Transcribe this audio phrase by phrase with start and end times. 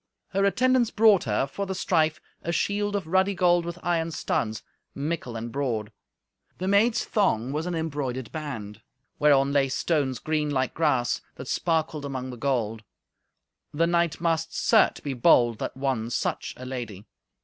[0.29, 4.63] Her attendants brought her, for the strife, a shield of ruddy gold with iron studs,
[4.95, 5.91] mickle and broad.
[6.57, 8.81] The maid's thong was an embroidered band,
[9.19, 12.81] whereon lay stones green like grass, that sparkled among the gold.
[13.75, 17.05] The knight must, certes, be bold that won such a lady.